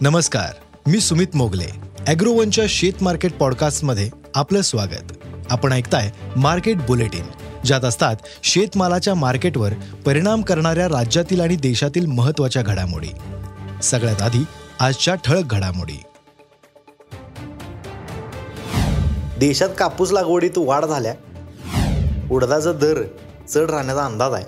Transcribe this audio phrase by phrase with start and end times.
[0.00, 0.54] नमस्कार
[0.86, 1.66] मी सुमित मोगले.
[2.06, 5.12] ॲग्रोवनच्या शेत मार्केट पॉडकास्टमध्ये आपलं स्वागत.
[5.50, 7.22] आपण ऐकताय मार्केट बुलेटिन
[7.64, 9.72] ज्यात असतात शेतमालाच्या मार्केटवर
[10.06, 13.08] परिणाम करणाऱ्या राज्यातील आणि देशातील महत्त्वाच्या घडामोडी.
[13.82, 14.44] सगळ्यात आधी
[14.80, 16.02] आजच्या ठळक घडामोडी.
[19.38, 21.14] देशात कापूस लागवडीत वाढ झाल्या.
[22.30, 23.02] उडदाचा दर
[23.48, 24.44] चढ राहण्याचा अंदाज आहे.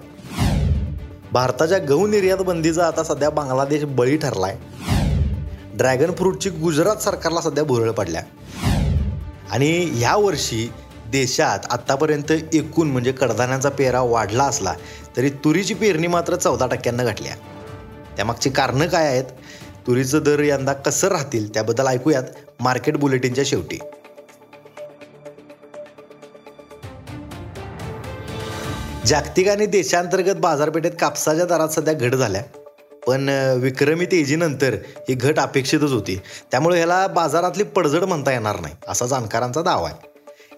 [1.32, 4.56] भारताच्या गहू निर्यात बंदीचा आता सध्या बांगलादेश बळी ठरलाय.
[5.78, 8.22] ड्रॅगन फ्रूटची गुजरात सरकारला सध्या भुरळ पडल्या.
[9.50, 10.70] आणि ह्या वर्षी
[11.06, 14.74] देशात आत्तापर्यंत एकूण म्हणजे कडधान्यांचा पेरा वाढला असला
[15.16, 17.34] तरी तुरीची पेरणी मात्र चौदा टक्क्यांना घटल्या.
[18.16, 19.24] त्यामागची कारणं काय आहेत?
[19.86, 22.22] तुरीचं दर यंदा कसं राहतील त्याबद्दल ऐकूयात
[22.60, 23.78] मार्केट बुलेटिनच्या शेवटी.
[29.06, 32.42] जागतिक आणि देशांतर्गत बाजारपेठेत कापसाच्या दरात सध्या घट झाल्या.
[33.08, 33.28] पण
[33.60, 34.74] विक्रमी तेजीनंतर
[35.08, 36.18] ही घट अपेक्षितच होती.
[36.50, 40.06] त्यामुळे ह्याला बाजारातली पडझड म्हणता येणार नाही असा जाणकारांचा दावा आहे.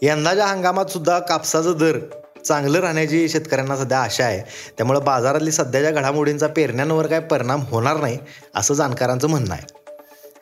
[0.03, 1.99] यंदाच्या हंगामात सुद्धा कापसाचं दर
[2.45, 4.41] चांगलं राहण्याची शेतकऱ्यांना सध्या आशा आहे
[4.79, 8.19] त्यामुळे बाजारातली सध्याच्या घडामोडींचा पेरण्यांवर काय परिणाम होणार नाही
[8.55, 9.67] असं जाणकारांचं म्हणणं आहे.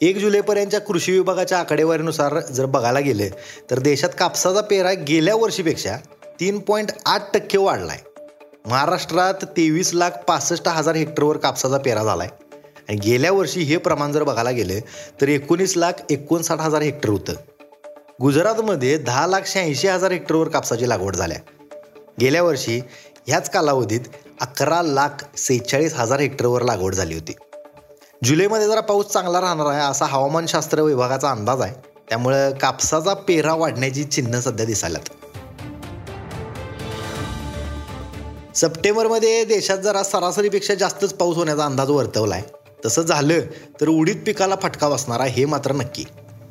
[0.00, 3.28] एक जुलैपर्यंतच्या कृषी विभागाच्या आकडेवारीनुसार जर बघायला गेले
[3.70, 5.96] तर देशात कापसाचा पेरा गेल्या वर्षीपेक्षा
[6.40, 8.06] तीन पॉईंट आठ टक्के वाढला आहे
[8.66, 12.46] महाराष्ट्रात तेवीस लाख पासष्ट हजार हेक्टरवर कापसाचा पेरा झाला आहे
[12.88, 14.78] आणि गेल्या वर्षी हे प्रमाण जर बघायला गेलं
[15.20, 17.32] तर एकोणीस लाख एकोणसाठ हजार हेक्टर होतं.
[18.20, 21.38] गुजरातमध्ये दहा लाख शहाऐंशी हजार हेक्टरवर कापसाची लागवड झाल्या.
[22.20, 22.80] गेल्या वर्षी
[23.26, 24.00] ह्याच कालावधीत
[24.40, 27.32] अकरा लाख सेहेचाळीस हजार हेक्टरवर लागवड झाली होती.
[28.24, 31.74] जुलैमध्ये जरा पाऊस चांगला राहणार आहे असा हवामानशास्त्र विभागाचा अंदाज आहे.
[32.08, 35.17] त्यामुळं कापसाचा पेरा वाढण्याची चिन्ह सध्या दिसायलात.
[38.60, 42.44] सप्टेंबरमध्ये देशात जरा सरासरीपेक्षा जास्तच पाऊस होण्याचा अंदाज वर्तवला आहे
[42.84, 43.40] तसं झालं
[43.80, 46.04] तर उडीद पिकाला फटका बसणार आहे हे मात्र नक्की.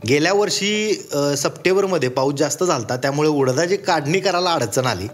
[0.08, 0.94] गेल्या वर्षी
[1.38, 5.08] सप्टेंबरमध्ये पाऊस जास्त झाला त्यामुळे उडदाची काढणी करायला अडचण आली.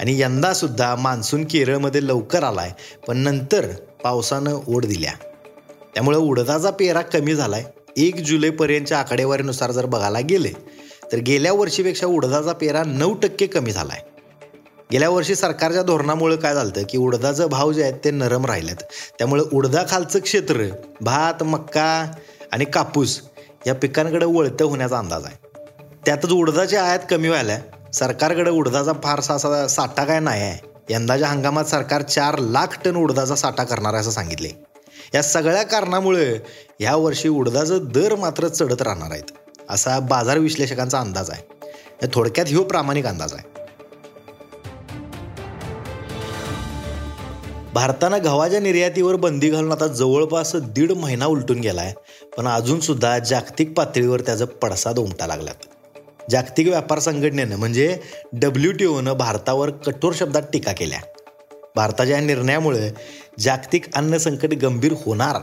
[0.00, 3.66] आणि यंदासुद्धा मान्सून केरळमध्ये लवकर आला आहे पण नंतर
[4.04, 5.12] पावसानं ओढ दिल्या.
[5.94, 10.52] त्यामुळे उडदाचा पेरा कमी झाला आहे एक जुलैपर्यंतच्या आकडेवारीनुसार जर बघायला गेले
[11.12, 14.06] तर गेल्या वर्षीपेक्षा उडदाचा पेरा नऊ टक्के कमी झाला आहे
[14.92, 18.76] गेल्या वर्षी सरकारच्या धोरणामुळे काय झालं की उडदाचं भाव जे आहेत ते नरम राहिलेत.
[19.18, 20.66] त्यामुळे उडदाखालचं क्षेत्र
[21.00, 22.12] भात मक्का
[22.52, 23.20] आणि कापूस
[23.66, 25.36] या पिकांकडे वळतं होण्याचा अंदाज आहे.
[26.06, 27.58] त्यातच उडदाच्या आयात कमी व्हायला
[27.94, 30.66] सरकारकडे उडदाचा फारसा असा साठा काय नाही आहे.
[30.90, 34.50] यंदाच्या हंगामात सरकार चार लाख टन उडदाचा साठा करणार आहे असं सांगितले.
[35.14, 36.34] या सगळ्या कारणामुळे
[36.80, 39.32] ह्या वर्षी उडदाचं दर मात्र चढत राहणार आहेत
[39.70, 42.06] असा बाजार विश्लेषकांचा अंदाज आहे.
[42.14, 43.57] थोडक्यात ह्यो प्रामाणिक अंदाज आहे.
[47.78, 51.94] भारतानं गव्हाच्या निर्यातीवर बंदी घालून आता जवळपास दीड महिना उलटून गेला आहे
[52.36, 55.54] पण अजूनसुद्धा जागतिक पातळीवर त्याचा पडसाद उमटा लागलात.
[56.30, 57.98] जागतिक व्यापार संघटनेनं म्हणजे
[58.32, 60.98] डब्ल्यू टी ओनं भारतावर कठोर शब्दात टीका केल्या.
[61.76, 62.90] भारताच्या या निर्णयामुळे
[63.38, 65.36] जागतिक अन्न संकट गंभीर होणार.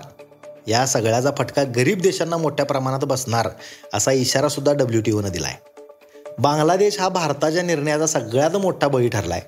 [0.68, 3.50] या सगळ्याचा फटका गरीब देशांना मोठ्या प्रमाणात बसणार
[3.94, 5.54] असा इशारा सुद्धा डब्ल्यू टी ओनं दिलाय.
[6.40, 9.42] बांगलादेश हा भारताच्या निर्णयाचा सगळ्यात मोठा बळी ठरलाय.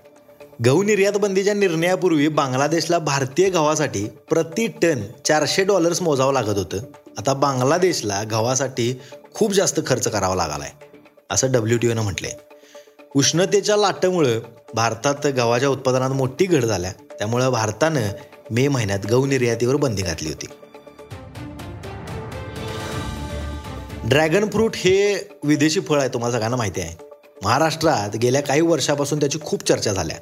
[0.66, 6.78] गहू निर्यात बंदीच्या निर्णयापूर्वी बांगलादेशला भारतीय गव्हासाठी प्रति टन चारशे डॉलर्स मोजावं लागत होतं.
[7.18, 9.00] आता बांगलादेशला गव्हासाठी
[9.34, 10.88] खूप जास्त खर्च करावा लागला आहे
[11.30, 12.32] असं डब्ल्यू टी ओनं म्हटलंय.
[13.16, 14.40] उष्णतेच्या लाटेमुळं
[14.74, 16.92] भारतात गव्हाच्या उत्पादनात मोठी घट झाल्या.
[16.92, 18.08] त्यामुळं भारतानं
[18.52, 20.48] मे महिन्यात गहू निर्यातीवर बंदी घातली होती.
[24.10, 27.06] ड्रॅगन फ्रूट हे विदेशी फळ आहे तुम्हाला सगळ्यांना माहिती आहे.
[27.44, 30.18] महाराष्ट्रात गेल्या काही वर्षापासून त्याची खूप चर्चा झाल्या.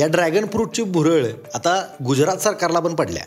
[0.00, 3.22] या ड्रॅगन फ्रूटची भुरळ आता गुजरात सरकारला पण पडल्या.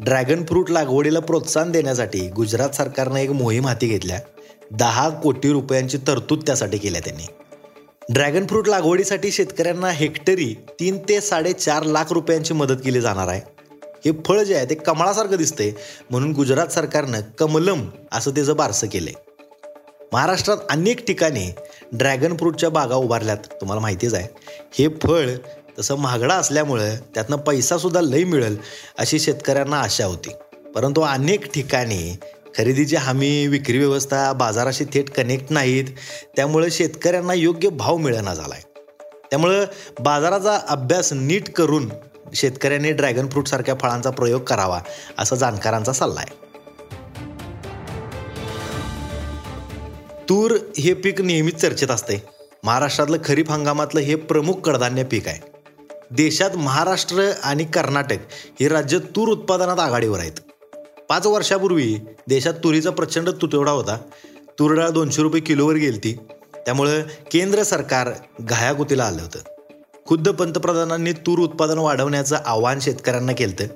[0.00, 4.18] ड्रॅगन फ्रूट लागवडीला प्रोत्साहन देण्यासाठी गुजरात सरकारनं एक मोहीम हाती घेतल्या.
[4.70, 7.26] दहा कोटी रुपयांची तरतूद त्यासाठी केल्या त्यांनी.
[8.08, 13.40] ड्रॅगन फ्रूट लागवडीसाठी शेतकऱ्यांना हेक्टरी तीन ते साडेचार लाख रुपयांची मदत केली जाणार आहे.
[14.04, 15.70] हे फळ जे आहे ते कमळासारखं दिसतंय
[16.10, 19.12] म्हणून गुजरात सरकारनं कमलम असं त्याचं बारसं केलंय.
[20.12, 21.52] महाराष्ट्रात अनेक ठिकाणी
[21.92, 24.28] ड्रॅगन फ्रूटच्या बागा उभारल्यात तुम्हाला माहितीच आहे.
[24.72, 25.28] हे फळ
[25.78, 28.56] तसं महागडा असल्यामुळं त्यातनं पैसासुद्धा लई मिळेल
[28.98, 30.30] अशी शेतकऱ्यांना आशा होती.
[30.74, 32.16] परंतु अनेक ठिकाणी
[32.58, 35.84] खरेदीची हमी विक्री व्यवस्था बाजाराशी थेट कनेक्ट नाहीत.
[36.36, 38.62] त्यामुळे शेतकऱ्यांना योग्य भाव मिळेना झाला आहे
[39.30, 39.64] त्यामुळं
[40.00, 41.90] बाजाराचा अभ्यास नीट करून
[42.34, 44.80] शेतकऱ्यांनी ड्रॅगन फ्रूटसारख्या फळांचा प्रयोग करावा
[45.18, 46.40] असा जाणकारांचा सल्ला आहे
[50.28, 52.22] तूर हे पीक नेहमीच चर्चेत असते
[52.64, 55.51] महाराष्ट्रातलं खरीप हंगामातलं हे प्रमुख कडधान्य पीक आहे.
[56.12, 58.16] देशात महाराष्ट्र आणि कर्नाटक
[58.60, 60.32] हे राज्य तूर उत्पादनात आघाडीवर आहेत.
[61.08, 61.98] पाच वर्षापूर्वी
[62.28, 63.98] देशात तुरीचा प्रचंड तुटवडा होता.
[64.58, 66.18] तूर डाळ दोनशे रुपये किलोवर गेलती.
[66.54, 68.08] त्यामुळं केंद्र सरकार
[68.40, 69.38] घायाकुतीला आलं होतं.
[70.06, 73.66] खुद्द पंतप्रधानांनी तूर उत्पादन वाढवण्याचं आव्हान शेतकऱ्यांना केलं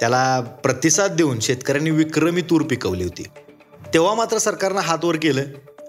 [0.00, 3.24] त्याला प्रतिसाद देऊन शेतकऱ्यांनी विक्रमी तूर पिकवली होती.
[3.94, 5.42] तेव्हा मात्र सरकारनं हातवर केलं.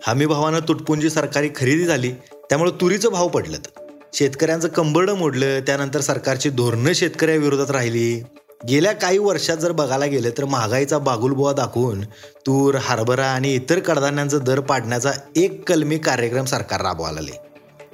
[0.08, 2.12] हमीभावानं तुटपुंजी सरकारी खरेदी झाली.
[2.34, 3.58] त्यामुळे तुरीचं भाव पडलं
[4.14, 8.24] शेतकऱ्यांचं कंबरडं मोडलं त्यानंतर सरकारची धोरणं शेतकऱ्याविरोधात राहिली.
[8.68, 12.02] गेल्या काही वर्षात जर बघायला गेलं तर महागाईचा बागुलबुवा दाखवून
[12.48, 17.40] तूर हरभरा आणि इतर कडधान्यांचा दर पाडण्याचा एक कलमी कार्यक्रम सरकार राबवायला आले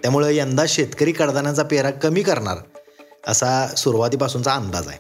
[0.02, 2.58] त्यामुळे यंदा शेतकरी कडधान्यांचा पेरा कमी करणार
[3.28, 5.00] असा सुरुवातीपासूनचा अंदाज आहे.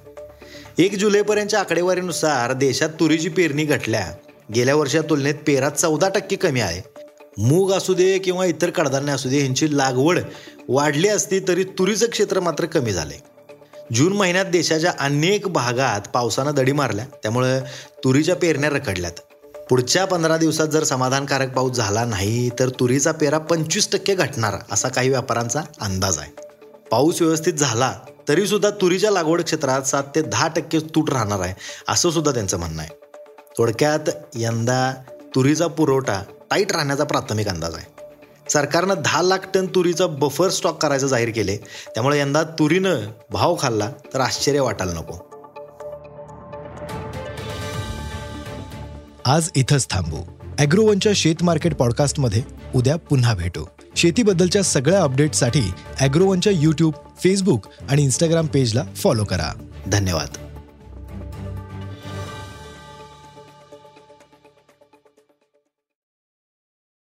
[0.83, 4.11] एक जुलैपर्यंतच्या आकडेवारीनुसार देशात तुरीची पेरणी घटल्या.
[4.55, 6.81] गेल्या वर्षा तुलनेत पेरा चौदा टक्के कमी आहे.
[7.37, 10.19] मूग असू दे किंवा इतर कडधान्य असू दे यांची लागवड
[10.69, 13.15] वाढली असती तरी तुरीचं क्षेत्र मात्र कमी झाले.
[13.95, 17.59] जून महिन्यात देशाच्या अनेक भागात पावसानं दडी मारल्या त्यामुळं
[18.03, 19.19] तुरीच्या पेरण्या रखडल्यात.
[19.69, 24.87] पुढच्या पंधरा दिवसात जर समाधानकारक पाऊस झाला नाही तर तुरीचा पेरा पंचवीस टक्के घटणार असा
[24.87, 26.31] काही व्यापाऱ्यांचा अंदाज आहे.
[26.91, 27.93] पाऊस व्यवस्थित झाला
[28.29, 31.53] तरी सुद्धा तुरीच्या लागवड क्षेत्रात सात ते दहा टक्के तूट राहणार आहे
[31.87, 32.89] असं सुद्धा त्यांचं म्हणणं आहे.
[33.57, 34.93] थोडक्यात यंदा
[35.35, 36.21] तुरीचा पुरवठा
[36.51, 37.85] टाईट राहण्याचा प्राथमिक अंदाज आहे.
[38.49, 41.57] सरकारनं दहा लाख टन तुरीचा बफर स्टॉक करायचं जाहीर केले.
[41.57, 42.95] त्यामुळे यंदा तुरीनं
[43.29, 45.13] भाव खाल्ला तर आश्चर्य वाटायला नको.
[49.25, 50.17] आज इथंच थांबू.
[50.59, 52.43] अॅग्रोवनच्या शेत मार्केट पॉडकास्टमध्ये
[52.75, 53.65] उद्या पुन्हा भेटू.
[53.95, 59.69] शेतीबद्दलच्या सगळ्या अपडेटसाठी अॅग्रोवनच्या यूट्यूब फेसबुक आणि इंस्टाग्राम पेजला फॉलो करा.
[59.87, 60.46] धन्यवाद.